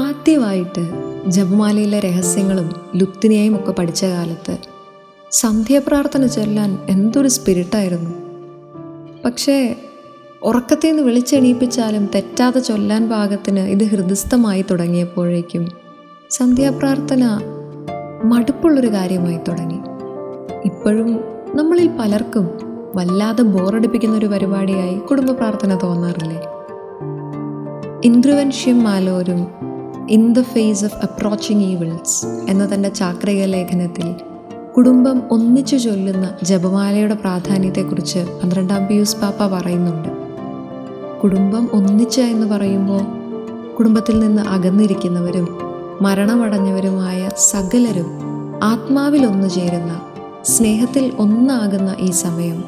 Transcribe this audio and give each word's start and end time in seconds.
ആദ്യമായിട്ട് 0.00 0.90
ജപമാലയിലെ 1.26 2.00
രഹസ്യങ്ങളും 2.00 2.70
ലുപ്തിനെയും 2.96 3.54
ഒക്കെ 3.56 3.72
പഠിച്ച 3.72 4.04
കാലത്ത് 4.04 4.58
സന്ധ്യാപ്രാർത്ഥന 5.30 6.26
ചൊല്ലാൻ 6.26 6.78
എന്തൊരു 6.88 7.28
സ്പിരിറ്റായിരുന്നു. 7.28 8.10
പക്ഷേ 9.24 9.76
ഉറക്കത്തിൽ 10.42 10.88
നിന്ന് 10.88 11.02
വിളിച്ചെണീപ്പിച്ചാലും 11.02 12.08
തെറ്റാതെ 12.14 12.58
ചൊല്ലാൻ 12.58 13.08
പാകത്തിന് 13.10 13.58
ഇത് 13.58 13.84
ഹൃദയസ്ഥമായി 13.84 14.64
തുടങ്ങിയപ്പോഴേക്കും 14.70 15.68
സന്ധ്യാപ്രാർത്ഥന 16.30 17.40
മടുപ്പുള്ളൊരു 18.24 18.88
കാര്യമായി 18.88 19.38
തുടങ്ങി. 19.48 19.78
ഇപ്പോഴും 20.64 21.20
നമ്മളിൽ 21.54 21.88
പലർക്കും 21.88 22.48
വല്ലാതെ 22.94 23.42
ബോറടിപ്പിക്കുന്ന 23.42 24.16
ഒരു 24.16 24.26
പരിപാടിയായി 24.26 24.98
കുടുംബ 24.98 25.30
പ്രാർത്ഥന 25.30 25.78
തോന്നാറില്ലേ? 25.82 26.40
ഇന്ദ്രുവൻഷ്യം 28.04 28.84
മാലോരും 28.84 29.69
in 30.10 30.34
the 30.34 30.42
face 30.42 30.84
of 30.84 30.94
approaching 30.94 31.62
evils 31.62 32.26
എന്ന 32.26 32.74
തന്റെ 32.74 32.88
ചാക്രിക 32.88 33.44
ലേഖനത്തിൽ 33.44 34.14
കുടുംബം 34.76 35.22
ഒന്നിച്ചു 35.30 35.76
ചൊല്ലുന്ന 35.76 36.30
ജപമാലയുടെ 36.42 37.14
പ്രാധാന്യത്തെക്കുറിച്ച് 37.14 38.18
പന്ത്രണ്ടാം 38.18 38.86
പിയൂസ് 38.86 39.16
പാപ്പ 39.16 39.46
പറയുന്നുണ്ട്. 39.46 40.08
കുടുംബം 41.20 41.68
ഒന്നിച്ച 41.72 42.20
എന്ന് 42.20 42.46
പറയുമ്പോൾ 42.46 43.00
കുടുംബത്തിൽ 43.74 44.20
നിന്ന് 44.20 44.42
അകന്നിരിക്കുന്നവരും 44.42 45.58
മരണമടഞ്ഞവരുമായ 46.02 47.30
സകലരും 47.36 48.10
ആത്മാവിൽ 48.62 49.26
ഒന്നു 49.26 49.48
ചേരുന്ന 49.48 50.00
സ്നേഹത്തിൽ 50.44 51.12
ഒന്നാകുന്ന 51.18 51.96
ഈ 52.00 52.10
സമയം. 52.10 52.64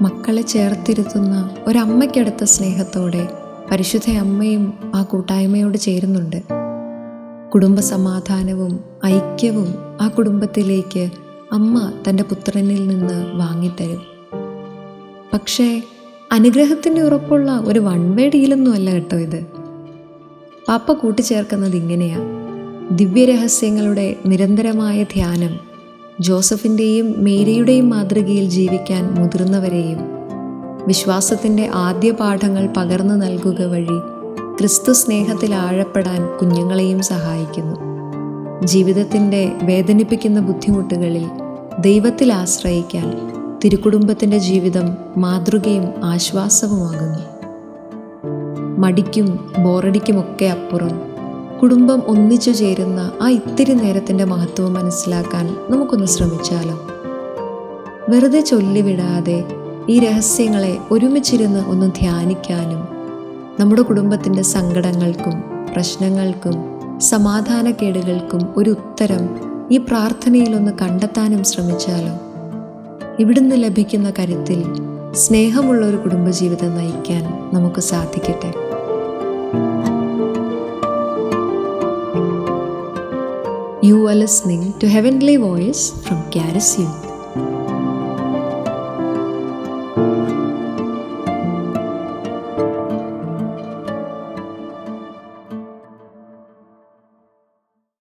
മക്കളെ 0.00 0.42
ചേർത്തിരുത്തുന്ന 0.42 1.50
ഒരമ്മയ്ക്കടുത്ത 1.66 2.44
സ്നേഹത്തോടെ 2.44 3.28
പരിശുദ്ധ 3.72 4.10
അമ്മയും 4.10 4.92
ആ 4.94 5.02
കൂട്ടായ്മയോട് 5.02 5.78
ചേരുന്നുണ്ട്. 5.78 6.42
കുടുംബ 7.54 7.80
സമാധാനവും 7.80 8.80
ഐക്യവും 9.06 9.74
ആ 10.00 10.08
കുടുംബത്തിലേക്ക് 10.08 11.10
അമ്മ 11.52 11.92
തന്റെ 12.08 12.22
പുത്രനിൽ 12.22 12.88
നിന്ന് 12.88 13.36
വാങ്ങിത്തരും. 13.36 14.02
പക്ഷേ 15.32 15.82
അനുഗ്രഹത്തിന്റെ 16.32 17.00
ഉറപ്പുള്ള 17.00 17.62
ഒരു 17.64 17.78
വൺ 17.78 18.16
വേ 18.16 18.28
ഡീലൊന്നും 18.28 18.74
അല്ല 18.74 18.90
കേട്ടോ 18.90 19.16
ഇത്. 19.16 19.46
പാപ്പ 20.68 20.92
കൂട്ടിച്ചേർക്കുന്നത് 20.92 21.76
ഇങ്ങനെയാ. 21.76 22.18
ദിവ്യരഹസ്യങ്ങളുടെ 22.90 24.16
നിരന്തരമായ 24.26 25.02
ധ്യാനം 25.02 25.60
ജോസഫിന്റെയും 26.20 27.24
മേരിയുടെയും 27.24 27.90
മാതൃകയിൽ 27.90 28.50
ജീവിക്കാൻ 28.50 29.14
മുതിർന്നവരെയും 29.14 30.17
വിശ്വാസത്തിന്റെ 30.88 31.70
ആദ്യ 31.74 32.10
പാഠങ്ങൾ 32.10 32.68
പകർന്നു 32.76 33.14
നൽകുക 33.14 33.62
വഴി 33.62 33.98
ക്രിസ്തു 34.58 34.92
സ്നേഹത്തിൽ 34.92 35.54
ആഴപ്പെടാൻ 35.54 36.38
കുഞ്ഞുങ്ങളെയും 36.38 37.02
സഹായിക്കുന്നു. 37.02 37.76
ജീവിതത്തിന്റെ 38.66 39.52
വേദനിപ്പിക്കുന്ന 39.62 40.40
ബുദ്ധിമുട്ടുകളിൽ 40.40 41.26
ദൈവത്തിൽ 41.80 42.32
ആശ്രയിക്കാൻ 42.32 43.28
തിരുക്കുടുംബത്തിന്റെ 43.64 44.38
ജീവിതം 44.38 44.96
മാതൃകയും 45.16 46.04
ആശ്വാസവുമാകുന്നു. 46.04 47.20
മടിക്കും 48.78 49.48
ബോറടിക്കുമൊക്കെ 49.58 50.44
അപ്പുറം 50.44 51.00
കുടുംബം 51.62 52.02
ഒന്നിച്ചു 52.06 52.50
ചേരുന്ന 52.50 53.12
ആ 53.22 53.28
ഇത്തിരി 53.28 53.72
നേരത്തിന്റെ 53.72 54.24
മഹത്വം 54.24 54.74
മനസ്സിലാക്കാൻ 54.74 55.56
നമുക്കൊന്ന് 55.70 56.06
ശ്രമിച്ചാലോ? 56.06 56.76
വെറുതെ 58.08 58.40
ചൊല്ലിവിടാതെ 58.40 59.44
ഈ 59.88 59.98
രഹസ്യങ്ങളെ 59.98 60.78
ഒരുമിച്ചിരുന്ന് 60.90 61.60
ഒന്ന് 61.68 61.86
ധ്യാനിക്കാനും 61.92 62.80
നമ്മുടെ 63.60 63.82
കുടുംബത്തിന്റെ 63.82 64.42
സങ്കടങ്ങൾക്കും 64.42 65.36
പ്രശ്നങ്ങൾക്കും 65.72 66.56
സമാധാനക്കേടുകൾക്കും 67.02 68.42
ഒരു 68.56 68.70
ഉത്തരം 68.70 69.22
ഈ 69.70 69.78
പ്രാർത്ഥനയിലൊന്ന് 69.78 70.72
കണ്ടെത്താനും 70.80 71.42
ശ്രമിച്ചാലോ 71.44 72.14
ഇവിടുന്ന് 73.20 73.56
ലഭിക്കുന്ന 73.56 74.12
കരുത്തിൽ 74.18 74.60
സ്നേഹമുള്ള 75.16 75.82
ഒരു 75.86 75.96
കുടുംബജീവിതം 75.96 76.76
നയിക്കാൻ 76.76 77.24
നമുക്ക് 77.54 77.80
സാധിക്കട്ടെ 77.80 78.52
you 83.84 83.98
are 84.10 84.16
listening 84.16 84.72
to 84.82 84.86
heavenly 84.86 85.36
voice 85.36 85.92
from 86.02 86.22
Kairos 86.34 86.74
You. 86.80 87.07